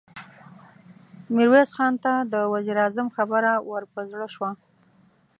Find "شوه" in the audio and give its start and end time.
4.35-4.51